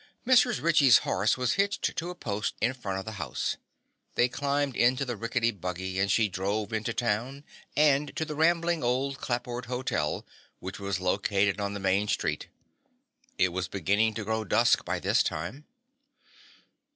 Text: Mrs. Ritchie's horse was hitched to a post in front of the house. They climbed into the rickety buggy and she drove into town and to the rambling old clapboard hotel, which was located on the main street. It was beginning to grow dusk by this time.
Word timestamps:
Mrs. 0.25 0.63
Ritchie's 0.63 0.97
horse 1.05 1.37
was 1.37 1.53
hitched 1.61 1.95
to 1.95 2.09
a 2.09 2.15
post 2.15 2.55
in 2.59 2.73
front 2.73 2.97
of 2.97 3.05
the 3.05 3.19
house. 3.21 3.57
They 4.15 4.27
climbed 4.29 4.75
into 4.75 5.05
the 5.05 5.15
rickety 5.15 5.51
buggy 5.51 5.99
and 5.99 6.11
she 6.11 6.27
drove 6.27 6.73
into 6.73 6.91
town 6.91 7.43
and 7.77 8.11
to 8.15 8.25
the 8.25 8.33
rambling 8.33 8.83
old 8.83 9.19
clapboard 9.19 9.67
hotel, 9.67 10.25
which 10.57 10.79
was 10.79 10.99
located 10.99 11.59
on 11.61 11.75
the 11.75 11.79
main 11.79 12.07
street. 12.07 12.47
It 13.37 13.49
was 13.49 13.67
beginning 13.67 14.15
to 14.15 14.23
grow 14.23 14.43
dusk 14.43 14.83
by 14.83 14.99
this 14.99 15.21
time. 15.21 15.65